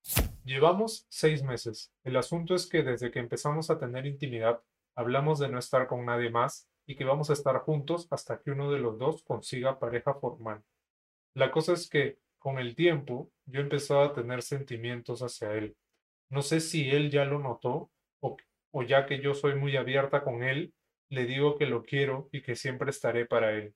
[0.44, 1.92] Llevamos seis meses.
[2.04, 4.62] El asunto es que desde que empezamos a tener intimidad,
[4.94, 8.50] hablamos de no estar con nadie más y que vamos a estar juntos hasta que
[8.50, 10.64] uno de los dos consiga pareja formal.
[11.34, 15.76] La cosa es que con el tiempo yo empezaba a tener sentimientos hacia él.
[16.30, 18.36] No sé si él ya lo notó o,
[18.82, 20.74] ya que yo soy muy abierta con él,
[21.10, 23.74] le digo que lo quiero y que siempre estaré para él.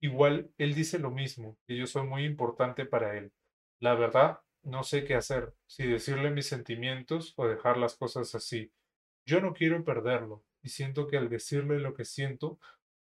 [0.00, 3.32] Igual él dice lo mismo, que yo soy muy importante para él.
[3.80, 8.72] La verdad, no sé qué hacer, si decirle mis sentimientos o dejar las cosas así.
[9.26, 12.58] Yo no quiero perderlo y siento que al decirle lo que siento,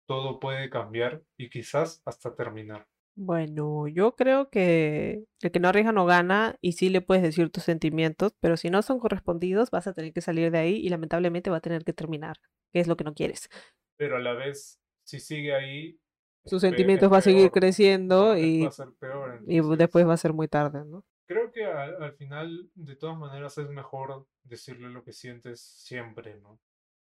[0.07, 2.87] todo puede cambiar y quizás hasta terminar.
[3.15, 7.49] Bueno, yo creo que el que no arriesga no gana y sí le puedes decir
[7.49, 10.89] tus sentimientos, pero si no son correspondidos vas a tener que salir de ahí y
[10.89, 12.37] lamentablemente va a tener que terminar,
[12.73, 13.49] que es lo que no quieres.
[13.97, 15.97] Pero a la vez, si sigue ahí,
[16.45, 19.41] Sus sentimientos va a seguir creciendo y, a ser peor.
[19.47, 21.05] y después va a ser muy tarde, ¿no?
[21.25, 26.35] creo que al, al final, de todas maneras, es mejor decirle lo que sientes siempre,
[26.35, 26.59] ¿no?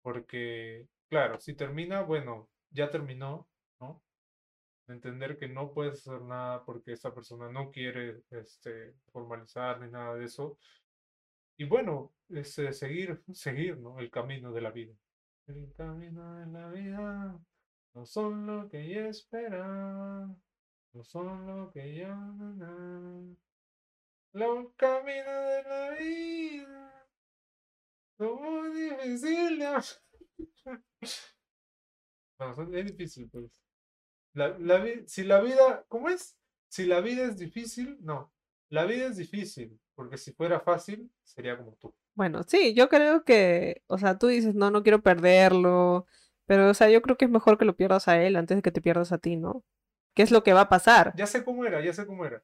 [0.03, 3.49] Porque, claro, si termina, bueno, ya terminó,
[3.81, 4.03] ¿no?
[4.87, 10.14] Entender que no puedes hacer nada porque esa persona no quiere este, formalizar ni nada
[10.14, 10.59] de eso.
[11.57, 13.99] Y bueno, es eh, seguir, seguir, ¿no?
[13.99, 14.94] El camino de la vida.
[15.47, 17.40] El camino de la vida
[17.94, 20.35] no son lo que yo esperaba,
[20.92, 22.09] no son lo que yo...
[24.33, 27.09] Los caminos de la vida
[28.18, 30.03] son muy difíciles.
[32.37, 33.62] No, es difícil, pues.
[34.35, 34.57] La,
[35.07, 36.37] si la vida, ¿cómo es?
[36.68, 38.33] Si la vida es difícil, no.
[38.68, 41.94] La vida es difícil, porque si fuera fácil, sería como tú.
[42.14, 46.07] Bueno, sí, yo creo que, o sea, tú dices, no, no quiero perderlo,
[46.47, 48.62] pero, o sea, yo creo que es mejor que lo pierdas a él antes de
[48.62, 49.64] que te pierdas a ti, ¿no?
[50.14, 51.12] ¿Qué es lo que va a pasar?
[51.16, 52.42] Ya sé cómo era, ya sé cómo era.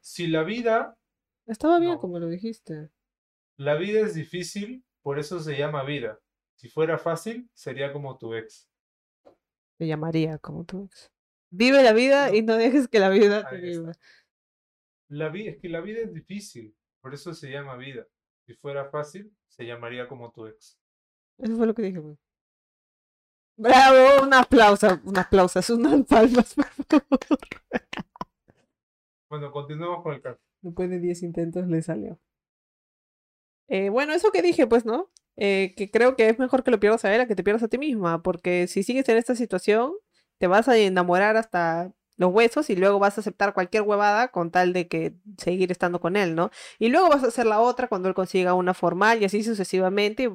[0.00, 0.96] Si la vida,
[1.46, 2.00] Estaba bien No.
[2.00, 2.90] como lo dijiste.
[3.56, 6.20] la vida es difícil, por eso se llama vida.
[6.56, 8.68] Si fuera fácil, sería como tu ex.
[9.78, 10.88] Me llamaría como tú.
[11.50, 12.56] Vive la vida y No.
[12.56, 13.92] dejes que la vida te viva.
[15.08, 18.06] La vida, es que la vida es difícil, por eso se llama vida.
[18.46, 20.78] Si fuera fácil, se llamaría como tu ex.
[21.38, 22.16] Eso fue lo que dije, güey.
[23.56, 27.38] Bravo, un aplauso, un aplauso, unas palmas, por favor.
[29.28, 30.40] Bueno, continuemos con el caso.
[30.62, 32.18] Después de 10 intentos le salió.
[33.68, 35.10] Eh, bueno, eso que dije, pues, ¿no?
[35.36, 37.62] Eh, que creo que es mejor que lo pierdas a él a que te pierdas
[37.64, 39.92] a ti misma, porque si sigues en esta situación,
[40.38, 44.50] te vas a enamorar hasta los huesos y luego vas a aceptar cualquier huevada con
[44.50, 46.50] tal de que seguir estando con él, ¿no?
[46.78, 50.30] Y luego vas a hacer la otra cuando él consiga una formal y así sucesivamente.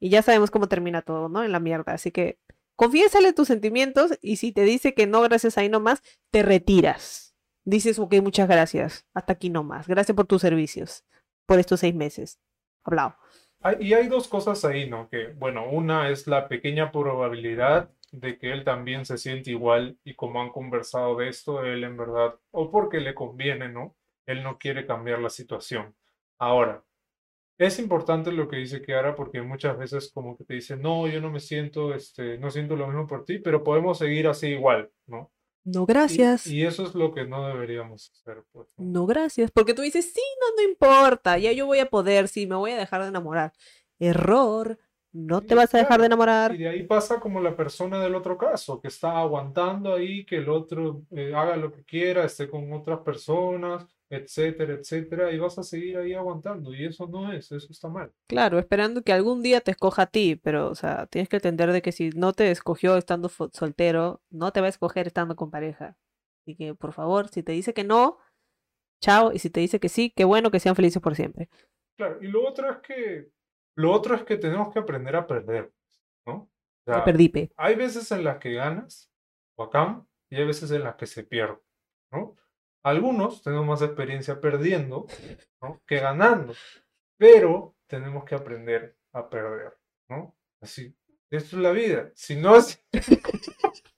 [0.00, 1.44] Y, ya sabemos cómo termina todo, ¿no?
[1.44, 1.94] En la mierda.
[1.94, 2.38] Así que
[2.76, 7.34] confiésale tus sentimientos y si te dice que no, gracias ahí nomás, te retiras.
[7.64, 9.06] Dices, ok, muchas gracias.
[9.14, 9.86] Hasta aquí nomás.
[9.86, 11.04] Gracias por tus servicios.
[11.46, 12.40] Por estos seis meses.
[12.84, 13.16] Hablado.
[13.80, 15.08] Y hay dos cosas ahí, ¿no?
[15.08, 20.14] Que, bueno, una es la pequeña probabilidad de que él también se siente igual y
[20.14, 23.96] como han conversado de esto, él en verdad, o porque le conviene, ¿no?
[24.26, 25.94] Él no quiere cambiar la situación.
[26.38, 26.84] Ahora,
[27.58, 31.20] es importante lo que dice Kiara porque muchas veces como que te dice, no, yo
[31.20, 34.90] no me siento, este, no siento lo mismo por ti, pero podemos seguir así igual,
[35.06, 35.30] ¿no?
[35.64, 36.46] No, gracias.
[36.46, 38.44] Y, eso es lo que no deberíamos hacer.
[38.52, 39.06] Pues, ¿no?
[39.06, 39.50] gracias.
[39.50, 42.72] Porque tú dices, sí, no, no importa, ya yo voy a poder, sí, me voy
[42.72, 43.52] a dejar de enamorar.
[43.98, 44.78] Error,
[45.12, 46.54] no te vas a dejar de enamorar.
[46.54, 50.36] Y de ahí pasa como la persona del otro caso, que está aguantando ahí que
[50.36, 55.58] el otro eh, haga lo que quiera, esté con otras personas, etcétera, etcétera, y vas
[55.58, 56.74] a seguir ahí aguantando.
[56.74, 58.12] Y eso no es, eso está mal.
[58.28, 61.72] Claro, esperando que algún día te escoja a ti, pero, o sea, tienes que entender
[61.72, 65.50] de que si no te escogió estando soltero, no te va a escoger estando con
[65.50, 65.96] pareja.
[66.42, 68.18] Así que, por favor, si te dice que no,
[69.00, 71.48] chao, y si te dice que sí, qué bueno que sean felices por siempre.
[71.96, 73.30] Claro, y lo otro es que
[73.76, 75.72] lo otro es que tenemos que aprender a perder,
[76.26, 76.34] ¿no?
[76.34, 76.50] O
[76.84, 77.50] sea, Perdipe.
[77.56, 79.10] Hay veces en las que ganas,
[79.56, 81.58] bacán, y hay veces en las que se pierde,
[82.10, 82.36] ¿no?
[82.82, 85.06] Algunos tenemos más experiencia perdiendo,
[85.60, 85.80] ¿no?
[85.86, 86.54] Que ganando,
[87.16, 90.34] pero tenemos que aprender a perder, ¿no?
[90.60, 90.94] Así,
[91.30, 92.10] esto es la vida.
[92.14, 92.82] Si no es...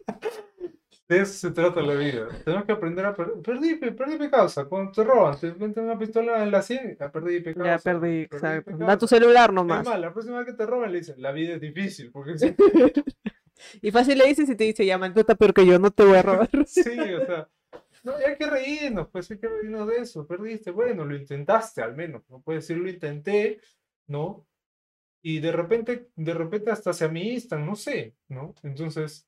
[1.06, 2.28] De eso se trata la vida.
[2.44, 3.42] Tenemos que aprender a perder.
[3.42, 4.64] Perdí, perdí mi causa.
[4.64, 7.62] Cuando te roban, te meten una pistola en la sien, ya perdí causa.
[7.62, 8.74] Ya perdí, exacto.
[8.78, 9.82] Da tu celular nomás.
[9.82, 12.10] Es más, la próxima vez que te roban le dicen, la vida es difícil.
[12.10, 12.32] Porque
[13.82, 15.90] y fácil le dices y te dice, ya, man, tú estás peor que yo, no
[15.90, 16.48] te voy a robar.
[16.66, 17.48] sí, o sea.
[18.04, 20.26] No, hay que reírnos, pues hay que reírnos de eso.
[20.26, 22.22] Perdiste, bueno, lo intentaste al menos.
[22.28, 23.60] No puedes decir lo intenté,
[24.06, 24.46] ¿no?
[25.22, 28.54] Y de repente, de repente hasta se amistan, no sé, ¿no?
[28.62, 29.26] Entonces,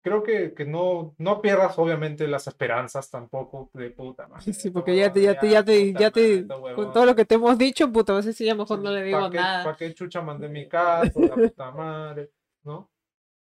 [0.00, 4.52] creo que, que no, no pierdas obviamente las esperanzas tampoco de puta madre.
[4.52, 7.34] Sí, porque ya te, ya te, ya te, ya te, con todo lo que te
[7.34, 9.64] hemos dicho, puta, a veces sí, ya mejor no le digo nada.
[9.64, 12.30] ¿Para qué chucha mandé mi casa, la puta madre?
[12.62, 12.88] ¿No?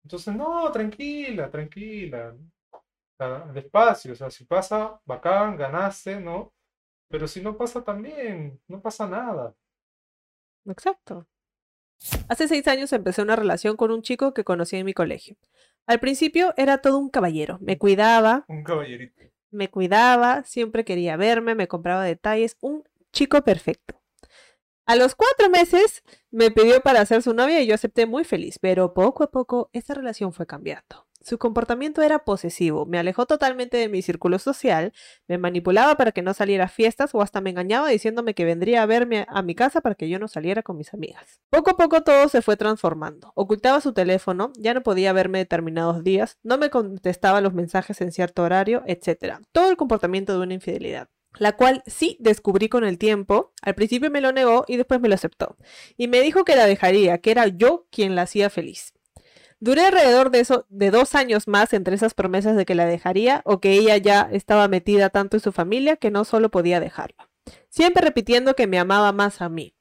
[0.03, 2.35] Entonces, no, tranquila, tranquila.
[3.53, 6.53] Despacio, o sea, si pasa, bacán, ganaste, ¿no?
[7.09, 9.55] Pero si no pasa también, no pasa nada.
[10.67, 11.27] Exacto.
[12.29, 15.37] Hace seis años empecé una relación con un chico que conocí en mi colegio.
[15.87, 17.59] Al principio era todo un caballero.
[17.61, 18.45] Me cuidaba.
[18.49, 19.23] Un caballerito.
[19.51, 22.57] Me cuidaba, siempre quería verme, me compraba detalles.
[22.61, 24.03] Un chico perfecto.
[24.85, 28.59] A los cuatro meses me pidió para ser su novia y yo acepté muy feliz,
[28.61, 31.06] pero poco a poco esta relación fue cambiando.
[31.27, 34.93] Su comportamiento era posesivo, me alejó totalmente de mi círculo social,
[35.27, 38.83] me manipulaba para que no saliera a fiestas o hasta me engañaba diciéndome que vendría
[38.85, 41.41] a verme a mi casa para que yo no saliera con mis amigas.
[41.51, 43.33] Poco a poco todo se fue transformando.
[43.35, 48.13] Ocultaba su teléfono, ya no podía verme determinados días, no me contestaba los mensajes en
[48.13, 49.41] cierto horario, etc.
[49.51, 51.09] Todo el comportamiento de una infidelidad
[51.39, 53.53] la cual sí descubrí con el tiempo.
[53.61, 55.57] Al principio me lo negó y después me lo aceptó.
[55.99, 58.96] Y me dijo que la dejaría, que era yo quien la hacía feliz.
[59.59, 63.41] Duré alrededor de eso, de dos años más entre esas promesas de que la dejaría
[63.45, 67.31] o que ella ya estaba metida tanto en su familia que no solo podía dejarla.
[67.71, 69.75] Siempre repitiendo que me amaba más a mí.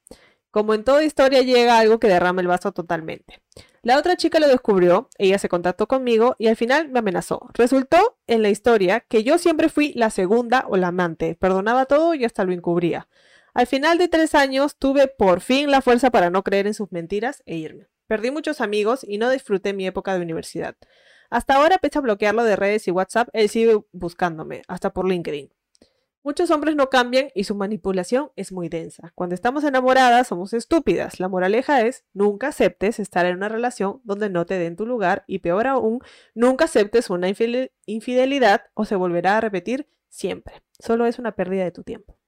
[0.50, 3.42] Como en toda historia llega algo que derrama el vaso totalmente.
[3.82, 7.50] La otra chica lo descubrió, ella se contactó conmigo y al final me amenazó.
[7.52, 12.14] Resultó en la historia que yo siempre fui la segunda o la amante, perdonaba todo
[12.14, 13.08] y hasta lo encubría.
[13.52, 16.90] Al final de tres años tuve por fin la fuerza para no creer en sus
[16.90, 17.88] mentiras e irme.
[18.06, 20.76] Perdí muchos amigos y no disfruté mi época de universidad.
[21.30, 25.50] Hasta ahora, pese a bloquearlo de redes y WhatsApp, él sigue buscándome, hasta por LinkedIn.
[26.26, 29.12] Muchos hombres no cambian y su manipulación es muy densa.
[29.14, 31.20] Cuando estamos enamoradas somos estúpidas.
[31.20, 35.22] La moraleja es, nunca aceptes estar en una relación donde no te den tu lugar
[35.28, 36.00] y peor aún,
[36.34, 40.62] nunca aceptes una infidelidad o se volverá a repetir siempre.
[40.80, 42.18] Solo es una pérdida de tu tiempo.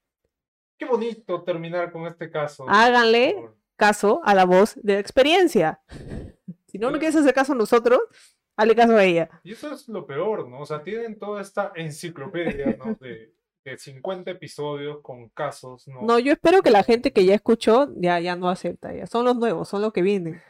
[0.79, 2.67] Qué bonito terminar con este caso.
[2.69, 5.81] Háganle caso a la voz de la experiencia.
[6.67, 8.01] Si no, no quieres hacer caso a nosotros,
[8.57, 9.31] hazle caso a ella.
[9.43, 10.61] Y eso es lo peor, ¿no?
[10.61, 12.95] O sea, tienen toda esta enciclopedia, ¿no?
[13.01, 13.33] De,
[13.65, 16.03] que 50 episodios con casos, ¿no?
[16.03, 19.25] No, yo espero que la gente que ya escuchó ya, ya no acepta, ya son
[19.25, 20.41] los nuevos, son los que vienen,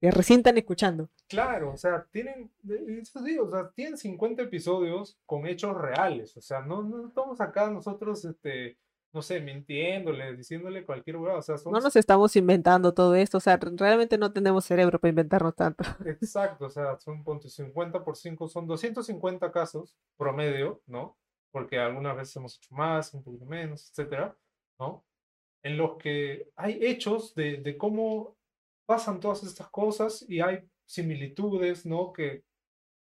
[0.00, 1.08] que recién están escuchando.
[1.28, 6.36] Claro, o sea, tienen, de- eso sí, o sea, tienen 50 episodios con hechos reales,
[6.36, 8.76] o sea, no, no estamos acá nosotros, este,
[9.12, 13.38] no sé, mintiéndole, diciéndole cualquier hueá, o sea, son No nos estamos inventando todo esto,
[13.38, 15.84] o sea, re- realmente no tenemos cerebro para inventarnos tanto.
[16.06, 21.18] Exacto, o sea, son ponte 50 por 5, son 250 casos promedio, ¿no?
[21.50, 24.36] Porque algunas veces hemos hecho más, un poquito menos, etcétera,
[24.78, 25.04] ¿no?
[25.62, 28.36] En los que hay hechos de, de cómo
[28.86, 32.12] pasan todas estas cosas y hay similitudes, ¿no?
[32.12, 32.44] Que,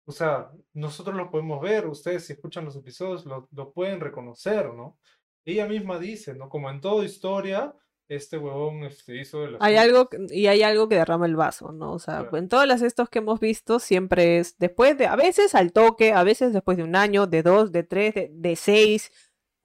[0.06, 4.72] o sea, nosotros lo podemos ver, ustedes si escuchan los episodios lo, lo pueden reconocer,
[4.74, 4.98] ¿no?
[5.44, 6.48] Ella misma dice, ¿no?
[6.48, 7.74] Como en toda historia,
[8.08, 11.72] este huevón este, hizo de las Hay algo, y hay algo que derrama el vaso,
[11.72, 11.92] ¿no?
[11.92, 12.36] O sea, Claro.
[12.36, 16.12] en todas las estos que hemos visto siempre es después de, a veces al toque,
[16.12, 19.10] a veces después de un año, de dos, de tres, de, de seis,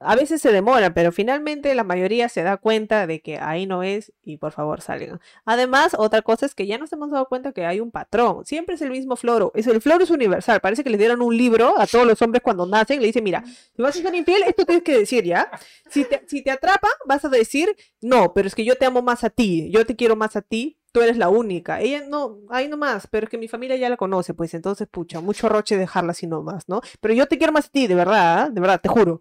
[0.00, 3.82] a veces se demoran, pero finalmente la mayoría se da cuenta de que ahí no
[3.82, 5.20] es y por favor salgan.
[5.44, 8.76] Además, otra cosa es que ya nos hemos dado cuenta que hay un patrón, siempre
[8.76, 11.74] es el mismo floro, es el floro es universal, parece que le dieron un libro
[11.78, 14.64] a todos los hombres cuando nacen, le dicen, mira, si vas a ser infiel, esto
[14.64, 15.50] tienes que decir, ¿ya?
[15.90, 19.02] Si te, si te atrapa, vas a decir, no, pero es que yo te amo
[19.02, 21.80] más a ti, yo te quiero más a ti, tú eres la única.
[21.80, 25.20] Ella no, ahí nomás, pero es que mi familia ya la conoce, pues entonces, pucha,
[25.20, 26.80] mucho roche dejarla así nomás, ¿no?
[27.00, 28.50] Pero yo te quiero más a ti, de verdad, ¿ah?
[28.50, 29.20] de verdad, te juro.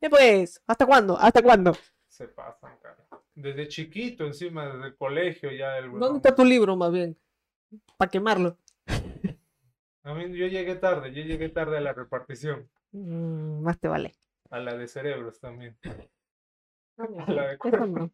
[0.00, 1.16] Ya pues, ¿hasta cuándo?
[1.18, 1.76] ¿Hasta cuándo?
[2.08, 3.06] Se pasan, cara.
[3.34, 7.18] Desde chiquito, encima, desde el colegio ya el ¿Dónde está tu libro, más bien?
[7.96, 8.58] Para quemarlo.
[10.04, 14.14] A mí yo llegué tarde, yo llegué tarde a la repartición, Mm, más te vale.
[14.50, 15.76] a la de cerebros también.
[17.28, 17.86] A la de cuerpo.
[17.86, 18.10] no.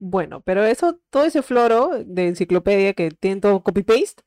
[0.00, 4.22] Bueno, pero eso, todo ese floro de enciclopedia que tiene todo copy-paste,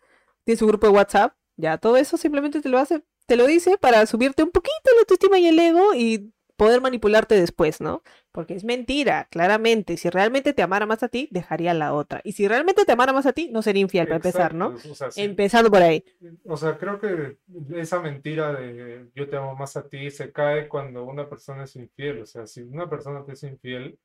[0.45, 3.78] tiene su grupo de WhatsApp, ya todo eso simplemente te lo hace, te lo dice
[3.78, 8.04] para subirte un poquito la autoestima y el ego y poder manipularte después, ¿no?
[8.34, 9.95] Porque es mentira, claramente.
[9.97, 12.21] Si realmente te amara más a ti, dejaría a la otra.
[12.26, 14.71] Y si realmente te amara más a ti, no sería infiel para empezar, ¿no?
[14.71, 16.04] Exacto, O sea, sí, Empezando por ahí.
[16.45, 17.38] o sea, creo que
[17.76, 21.76] esa mentira de yo te amo más a ti se cae cuando una persona es
[21.78, 22.21] infiel.
[22.21, 23.97] O sea, si una persona te es infiel,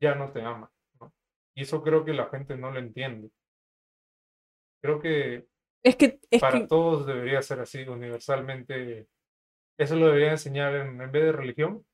[0.00, 1.12] ya no te ama, ¿no?
[1.54, 3.30] Y eso creo que la gente no lo entiende.
[4.80, 5.46] Creo que
[5.82, 9.08] Es que, es para que todos debería ser así, universalmente.
[9.78, 11.84] Eso lo debería enseñar en, en vez de religión.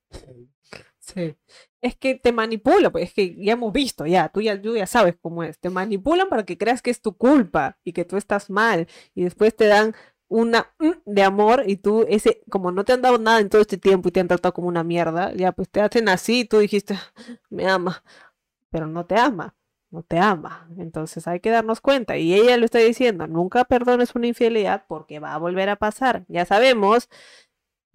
[0.98, 1.37] Sí.
[1.81, 4.87] Es que te manipula, pues es que ya hemos visto, ya, tú ya, tú ya
[4.87, 5.59] sabes cómo es.
[5.59, 8.87] Te manipulan para que creas que es tu culpa y que tú estás mal.
[9.14, 9.94] Y después te dan
[10.29, 13.62] una mm de amor y tú, ese, como no te han dado nada en todo
[13.62, 16.44] este tiempo y te han tratado como una mierda, ya pues te hacen así y
[16.44, 16.98] tú dijiste,
[17.51, 18.05] me ama,
[18.70, 19.57] pero no te ama,
[19.90, 20.68] no te ama.
[20.79, 22.16] Entonces hay que darnos cuenta.
[22.16, 26.24] Y ella lo está diciendo, nunca perdones una infidelidad porque va a volver a pasar.
[26.29, 27.09] Ya sabemos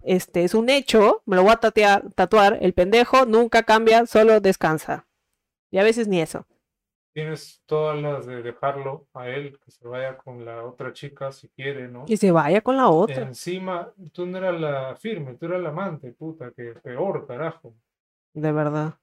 [0.04, 4.40] este es un hecho, me lo voy a tatear- tatuar, el pendejo nunca cambia, solo
[4.40, 5.06] descansa.
[5.70, 6.46] Y a veces ni eso.
[7.14, 11.48] Tienes todas las de dejarlo a él, que se vaya con la otra chica si
[11.48, 12.04] quiere, ¿no?
[12.08, 13.22] Y se vaya con la otra.
[13.22, 17.74] Encima, tú no eras la firme, tú eras la amante, puta, que peor, carajo.
[18.34, 18.94] De verdad.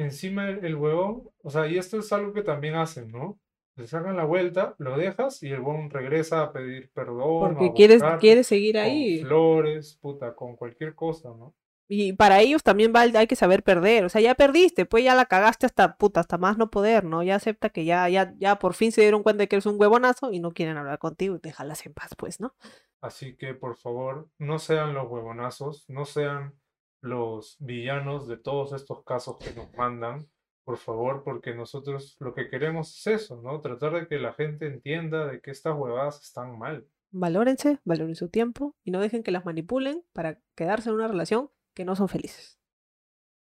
[0.00, 3.38] Encima el, el huevón, o sea, y esto es algo que también hacen, ¿no?
[3.76, 8.02] Le sacan la vuelta, lo dejas y el huevón regresa a pedir perdón, Porque quieres,
[8.18, 9.20] quieres seguir con ahí.
[9.20, 11.54] flores, puta, con cualquier cosa, ¿no?
[11.92, 14.04] Y para ellos también va, hay que saber perder.
[14.04, 17.22] O sea, ya perdiste, pues ya la cagaste hasta puta, hasta más no poder, ¿no?
[17.24, 19.74] Ya acepta que ya, ya, ya por fin se dieron cuenta de que eres un
[19.80, 22.54] huevonazo y no quieren hablar contigo y déjalas en paz, pues, ¿no?
[23.00, 26.54] Así que, por favor, no sean los huevonazos, no sean
[27.00, 30.26] los villanos de todos estos casos que nos mandan,
[30.64, 33.60] por favor, porque nosotros lo que queremos es eso, ¿no?
[33.60, 36.86] Tratar de que la gente entienda de que estas huevadas están mal.
[37.10, 41.50] Valórense, valoren su tiempo y no dejen que las manipulen para quedarse en una relación
[41.74, 42.60] que no son felices.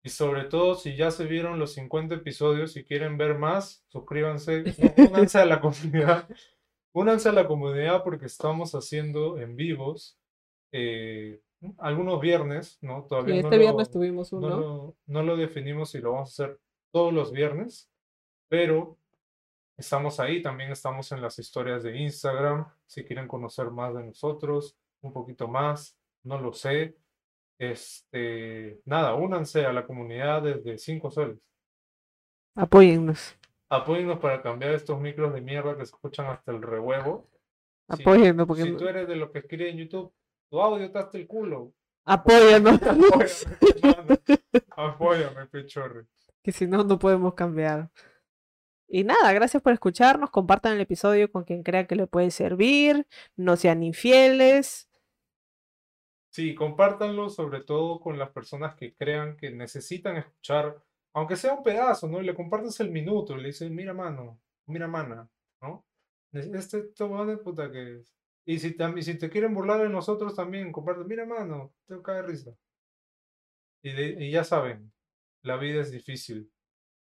[0.04, 4.64] Y sobre todo, si ya se vieron los 50 episodios y quieren ver más, suscríbanse,
[5.10, 6.28] únanse a la comunidad,
[6.92, 10.18] únanse a la comunidad porque estamos haciendo en vivos
[10.72, 11.40] eh,
[11.78, 13.04] algunos viernes, ¿no?
[13.04, 14.48] Y Todavía no este viernes lo- tuvimos no uno.
[14.60, 16.60] lo, no lo definimos si lo vamos a hacer
[16.90, 17.90] todos los viernes,
[18.48, 18.98] pero
[19.76, 24.76] estamos ahí, también estamos en las historias de Instagram, si quieren conocer más de nosotros,
[25.00, 26.96] un poquito más, no lo sé.
[27.58, 31.38] Este, nada, únanse a la comunidad desde 5 soles.
[32.54, 33.36] Apóyennos.
[33.68, 37.28] Apóyennos para cambiar estos micros de mierda que se escuchan hasta el rehuevo.
[37.94, 40.12] Si- Apóyennos, porque Si no- tú eres de los que escribe en YouTube,
[40.52, 41.72] tu audio está hasta el culo.
[42.04, 42.78] apóyanos.
[42.82, 44.18] Apóyame, hermano.
[44.76, 46.06] Apóyame, pechorre.
[46.42, 47.90] que si no, no podemos cambiar.
[48.86, 50.28] Y nada, gracias por escucharnos.
[50.28, 53.06] Compartan el episodio con quien crea que le puede servir.
[53.34, 54.90] No sean infieles.
[56.28, 60.82] Sí, compártanlo sobre todo con las personas que crean que necesitan escuchar,
[61.14, 62.20] aunque sea un pedazo, ¿no?
[62.20, 65.30] Y le compartes el minuto, y le dices, mira mano, mira mana,
[65.62, 65.86] ¿no?
[66.30, 68.21] Este de puta que es.
[68.44, 71.04] Y si, y si te quieren burlar de nosotros también, comparte.
[71.04, 72.52] Mira, mano, te cae risa.
[73.82, 74.92] Y, ya saben,
[75.42, 76.50] la vida es difícil.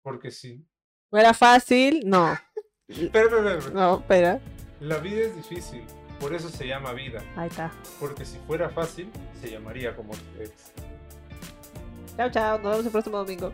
[0.02, 0.66] Porque si.
[1.10, 2.02] ¿Fuera fácil?
[2.06, 2.32] No.
[2.88, 3.74] espera, espera.
[3.74, 4.40] No, espera.
[4.80, 5.84] La vida es difícil.
[6.20, 7.22] Por eso se llama vida.
[7.36, 7.70] Ahí está.
[8.00, 9.10] Porque si fuera fácil,
[9.40, 10.72] se llamaría como tu ex.
[12.16, 12.58] Chao, chao.
[12.58, 13.52] Nos vemos el próximo domingo.